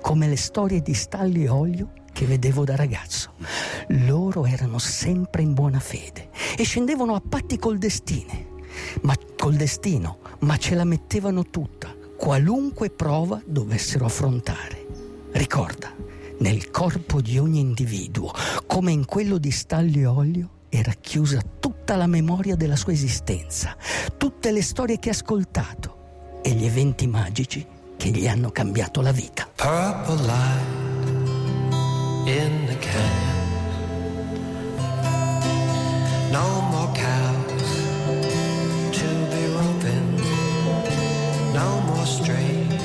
Come 0.00 0.26
le 0.26 0.36
storie 0.36 0.82
di 0.82 0.92
Stalli 0.92 1.44
e 1.44 1.48
Olio 1.50 1.92
che 2.12 2.26
vedevo 2.26 2.64
da 2.64 2.74
ragazzo. 2.74 3.34
Loro 3.90 4.44
erano 4.44 4.80
sempre 4.80 5.42
in 5.42 5.54
buona 5.54 5.78
fede 5.78 6.30
e 6.56 6.64
scendevano 6.64 7.14
a 7.14 7.22
patti 7.26 7.58
col 7.58 7.78
destino, 7.78 8.58
ma 9.02 9.14
col 9.36 9.54
destino, 9.54 10.18
ma 10.40 10.56
ce 10.56 10.74
la 10.74 10.84
mettevano 10.84 11.44
tutta, 11.44 11.94
qualunque 12.16 12.90
prova 12.90 13.40
dovessero 13.46 14.04
affrontare. 14.04 14.84
Ricorda, 15.30 15.94
nel 16.38 16.70
corpo 16.70 17.20
di 17.20 17.38
ogni 17.38 17.60
individuo, 17.60 18.32
come 18.66 18.92
in 18.92 19.04
quello 19.04 19.38
di 19.38 19.50
Stalli 19.50 20.02
e 20.02 20.06
Olio, 20.06 20.50
era 20.68 20.92
chiusa 20.92 21.40
tutta 21.58 21.96
la 21.96 22.06
memoria 22.06 22.54
della 22.54 22.76
sua 22.76 22.92
esistenza, 22.92 23.76
tutte 24.16 24.52
le 24.52 24.62
storie 24.62 24.98
che 24.98 25.08
ha 25.08 25.12
ascoltato 25.12 26.40
e 26.42 26.50
gli 26.52 26.64
eventi 26.64 27.06
magici 27.06 27.66
che 27.96 28.10
gli 28.10 28.28
hanno 28.28 28.50
cambiato 28.50 29.00
la 29.00 29.12
vita. 29.12 29.48
Purple 29.56 30.24
light 30.24 30.86
in 32.26 32.66
the 32.66 32.76
canyon. 32.78 33.36
No 36.30 36.60
more 36.70 36.92
cows 36.94 37.62
to 38.92 39.06
be 39.30 39.46
roping. 39.54 40.20
No 41.54 41.80
more 41.86 42.06
strays 42.06 42.77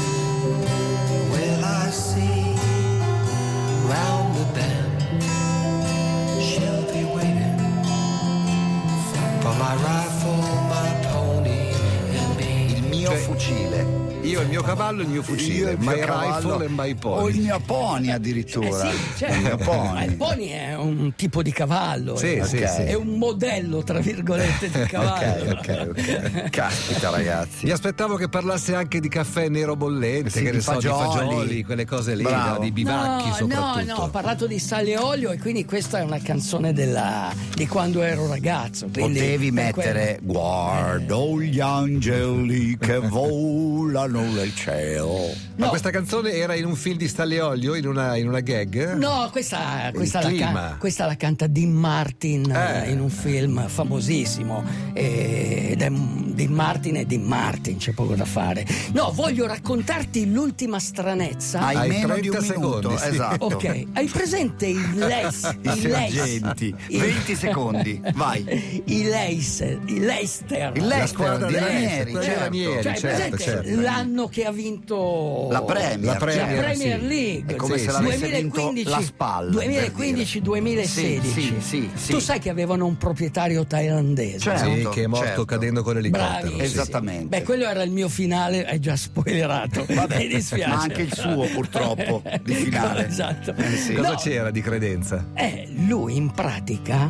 Il 12.67 12.83
mio 12.83 13.09
Cioè, 13.09 13.17
fucile. 13.17 14.02
Io 14.23 14.39
il 14.41 14.47
mio 14.47 14.61
cavallo 14.61 15.01
e 15.01 15.03
il 15.03 15.09
mio 15.09 15.21
fucile, 15.21 15.71
il 15.71 15.77
my 15.79 15.99
cavallo 15.99 16.57
rifle 16.57 16.65
and 16.65 16.75
my 16.79 16.95
O 17.01 17.27
il 17.27 17.33
pony. 17.35 17.39
mio 17.43 17.59
pony 17.65 18.09
addirittura. 18.11 18.89
Eh 18.89 18.91
sì, 18.93 18.97
certo. 19.17 19.35
Il 19.35 19.41
mio 19.43 19.57
pony. 19.57 19.91
Ma 19.93 20.03
il 20.05 20.15
pony 20.15 20.47
è 20.47 20.75
un 20.77 21.13
tipo 21.15 21.41
di 21.41 21.51
cavallo, 21.51 22.15
Sì, 22.15 22.33
è, 22.35 22.45
sì, 22.45 22.57
Ok. 22.57 22.69
sì. 22.69 22.81
è 22.83 22.93
un 22.93 23.17
modello, 23.17 23.83
tra 23.83 23.99
virgolette, 23.99 24.69
di 24.69 24.79
cavallo. 24.87 25.51
Ok, 25.51 25.57
ok, 25.59 25.87
ok. 25.89 26.49
Caspita, 26.49 27.09
ragazzi. 27.09 27.65
Mi 27.65 27.71
aspettavo 27.71 28.15
che 28.15 28.29
parlasse 28.29 28.75
anche 28.75 29.01
di 29.01 29.09
caffè 29.09 29.49
nero 29.49 29.75
bollente, 29.75 30.29
Sì, 30.29 30.41
che 30.43 30.51
di 30.51 30.55
ne 30.57 30.61
so, 30.61 30.71
fagioli. 30.73 30.95
di 30.95 31.17
fagioli, 31.17 31.63
quelle 31.63 31.85
cose 31.85 32.15
lì, 32.15 32.23
Bravo. 32.23 32.53
no, 32.53 32.59
di 32.59 32.71
bivacchi 32.71 33.27
no, 33.27 33.33
soprattutto. 33.35 33.85
no, 33.85 33.95
no, 33.97 34.03
ho 34.03 34.09
parlato 34.09 34.47
di 34.47 34.59
sale 34.59 34.91
e 34.91 34.97
olio 34.97 35.31
e 35.31 35.37
quindi 35.37 35.65
questa 35.65 35.99
è 35.99 36.03
una 36.03 36.19
canzone 36.21 36.71
della- 36.71 37.33
di 37.53 37.67
quando 37.67 38.01
ero 38.01 38.25
ragazzo. 38.27 38.87
quindi 38.91 39.19
Potevi 39.19 39.51
mettere 39.51 40.19
quello- 40.23 40.39
Guardo 40.39 41.41
gli 41.41 41.59
angeli 41.59 42.77
che 42.77 42.99
volano 43.03 44.11
nulla 44.21 44.43
il 44.43 44.55
cielo. 44.55 45.29
Ma 45.55 45.65
No. 45.65 45.69
questa 45.69 45.89
canzone 45.89 46.31
era 46.33 46.55
in 46.55 46.65
un 46.65 46.75
film 46.75 46.97
di 46.97 47.07
Stanley 47.07 47.39
Olio, 47.39 47.75
in 47.75 47.87
una, 47.87 48.15
in 48.15 48.27
una 48.27 48.39
gag? 48.39 48.93
No, 48.95 49.29
questa, 49.31 49.91
questa, 49.93 50.21
la, 50.21 50.31
can- 50.31 50.75
questa 50.79 51.05
la 51.05 51.15
canta 51.15 51.47
Dean 51.47 51.71
Martin 51.71 52.49
eh, 52.51 52.85
Eh. 52.87 52.91
in 52.91 52.99
un 52.99 53.09
film 53.09 53.67
famosissimo. 53.67 54.63
eh, 54.93 55.69
Ed 55.71 55.81
è 55.81 55.89
Dean 56.33 56.51
Martin 56.51 56.97
e 56.97 57.05
Dean 57.05 57.21
Martin, 57.23 57.77
c'è 57.77 57.91
poco 57.93 58.15
da 58.15 58.25
fare. 58.25 58.65
No, 58.93 59.11
voglio 59.13 59.45
raccontarti 59.47 60.31
l'ultima 60.31 60.79
stranezza. 60.79 61.59
Hai, 61.61 61.75
Hai 61.75 61.87
meno 61.89 62.15
di 62.17 62.27
un 62.27 62.35
30 62.37 62.53
minuto, 62.55 62.81
secondi, 62.81 62.97
sì. 62.97 63.07
esatto. 63.09 63.45
Ok, 63.45 63.83
hai 63.93 64.07
presente 64.07 64.65
i 64.67 64.93
Leis? 64.95 65.57
I 65.61 65.69
sergenti. 65.79 66.75
20 66.89 67.35
secondi, 67.35 68.01
vai. 68.15 68.81
I 68.85 69.03
Leicester, 69.03 69.79
i 69.85 69.99
Leicester. 69.99 70.71
Il 70.75 70.81
La 70.87 70.95
Leicester 70.97 71.07
squadra 71.07 71.47
di 71.47 71.53
di 71.53 71.59
Ranieri, 71.59 72.13
certo. 72.13 72.39
Ranieri, 72.43 72.81
Cioè, 72.83 72.91
hai 72.91 72.97
certo, 72.99 73.15
presente 73.15 73.37
certo. 73.43 73.81
l'anno 73.81 74.27
che 74.27 74.45
ha 74.45 74.51
vinto 74.51 75.47
La 75.51 75.61
Premier, 75.61 75.99
La 76.13 76.15
Premier, 76.15 76.55
la 76.55 76.61
Premier 76.61 76.99
sì. 76.99 77.07
League 77.07 77.53
È 77.53 77.55
come 77.55 77.77
Sì, 77.77 77.83
se 77.85 77.91
l'avesse 77.91 78.27
vinto 78.41 78.73
la 78.85 79.01
spalla. 79.01 79.51
2015-2016 79.63 80.83
Sì, 80.85 81.21
sì, 81.21 81.53
sì, 81.59 81.89
sì. 81.93 82.11
tu 82.13 82.19
sai 82.19 82.39
che 82.39 82.49
avevano 82.49 82.85
un 82.85 82.97
proprietario 82.97 83.65
thailandese 83.65 84.39
Certo. 84.39 84.65
Sì, 84.73 84.87
che 84.91 85.03
è 85.03 85.07
morto 85.07 85.25
certo. 85.25 85.45
cadendo 85.45 85.83
con 85.83 85.95
l'elicottero. 85.95 86.22
Bravi. 86.29 86.49
sì, 86.49 86.55
sì. 86.55 86.61
Esattamente. 86.63 87.27
Beh, 87.39 87.43
quello 87.43 87.65
era 87.65 87.83
il 87.83 87.91
mio 87.91 88.09
finale, 88.09 88.65
hai 88.65 88.79
già 88.79 88.95
spoilerato. 88.95 89.85
Mi 89.89 90.27
dispiace. 90.27 90.67
ma 90.67 90.81
anche 90.81 91.01
il 91.03 91.13
suo, 91.13 91.45
purtroppo, 91.53 92.21
di 92.43 92.53
finale. 92.53 93.07
esatto. 93.07 93.53
Eh, 93.55 93.75
sì. 93.77 93.93
Cosa 93.93 94.09
No, 94.09 94.15
c'era 94.15 94.51
di 94.51 94.61
credenza? 94.61 95.25
eh, 95.35 95.67
lui 95.87 96.15
in 96.15 96.31
pratica 96.31 97.09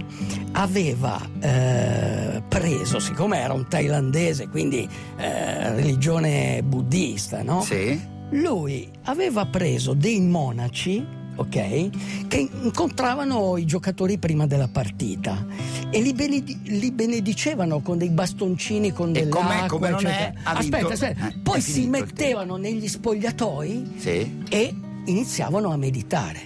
aveva 0.54 1.20
eh, 1.40 2.42
preso, 2.48 3.00
siccome 3.00 3.40
era 3.40 3.54
un 3.54 3.68
thailandese, 3.68 4.48
quindi 4.50 4.88
eh, 5.18 5.74
religione 5.76 6.62
buddista, 6.64 7.42
no? 7.44 7.62
Sì. 7.62 8.12
Lui 8.32 8.90
aveva 9.04 9.46
preso 9.46 9.94
dei 9.94 10.20
monaci, 10.20 11.06
ok, 11.36 12.28
che 12.28 12.50
incontravano 12.62 13.58
i 13.58 13.66
giocatori 13.66 14.18
prima 14.18 14.46
della 14.48 14.68
partita 14.68 15.46
e 15.90 16.02
li, 16.02 16.14
benedi- 16.14 16.60
li 16.64 16.92
benedicevano 16.92 17.82
con 17.82 17.98
dei 17.98 18.10
bastoncini, 18.10 18.92
con 18.94 19.10
E 19.10 19.12
dell'acqua. 19.24 19.68
come 19.68 19.90
non 19.90 20.06
è. 20.06 20.34
Aspetta, 20.44 20.94
aspetta. 20.94 21.28
Eh, 21.30 21.40
Poi 21.42 21.58
è 21.58 21.62
si 21.62 21.88
mettevano 21.88 22.58
negli 22.58 22.88
spogliatoi 22.88 23.94
Sì. 23.98 24.44
e 24.50 24.74
iniziavano 25.06 25.72
a 25.72 25.78
meditare. 25.78 26.40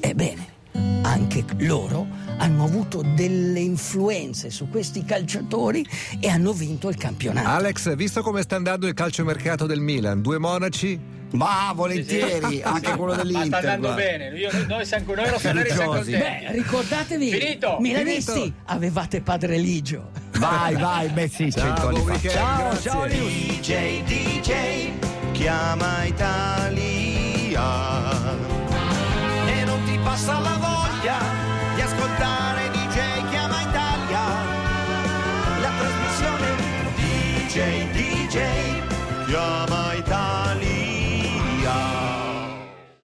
Ebbene, 0.00 0.46
anche 1.02 1.44
loro 1.58 2.06
hanno 2.38 2.64
avuto 2.64 3.02
delle 3.02 3.58
influenze 3.60 4.50
su 4.50 4.68
questi 4.70 5.04
calciatori 5.04 5.84
e 6.20 6.28
hanno 6.28 6.52
vinto 6.52 6.88
il 6.88 6.96
campionato. 6.96 7.48
Alex, 7.48 7.96
visto 7.96 8.22
come 8.22 8.42
sta 8.42 8.54
andando 8.56 8.86
il 8.86 8.94
calciomercato 8.94 9.66
del 9.66 9.80
Milan, 9.80 10.22
due 10.22 10.38
monaci, 10.38 10.98
ma 11.32 11.72
volentieri, 11.74 12.56
sì, 12.56 12.62
anche 12.62 12.92
quello 12.92 13.14
dell'Inter. 13.14 13.48
Ma 13.48 13.58
sta 13.58 13.72
andando 13.72 13.94
guarda. 13.94 14.02
bene. 14.02 14.38
Io, 14.38 14.50
noi 14.66 14.86
siamo, 14.86 15.14
noi 15.14 15.28
rossoneri 15.28 15.70
siamo 15.70 15.92
contenti. 15.92 16.10
Beh, 16.18 16.52
ricordatevi, 16.52 17.30
Finito. 17.30 17.76
milanisti, 17.80 18.32
Finito. 18.32 18.56
avevate 18.64 19.20
padre 19.20 19.58
Ligio. 19.58 20.10
Vai, 20.38 20.74
vai, 20.76 21.08
beh 21.08 21.28
sì, 21.28 21.50
ciao, 21.52 21.88
weekend, 21.88 22.30
ciao, 22.30 22.68
grazie. 22.68 22.90
ciao 22.90 23.06
DJ, 23.06 24.02
DJ, 24.04 24.90
chiama 25.32 26.04
Italia 26.04 27.62
e 29.46 29.64
non 29.64 29.82
ti 29.84 29.98
passa 30.02 30.38
la 30.38 30.56
voglia 30.60 31.18
di 31.74 31.80
ascoltare 31.80 32.70
DJ, 32.70 33.28
chiama 33.30 33.60
Italia. 33.60 34.20
La 35.60 35.70
trasmissione 35.76 36.46
DJ, 36.94 37.90
DJ, 37.90 39.26
chiama 39.26 39.94
Italia 39.94 40.27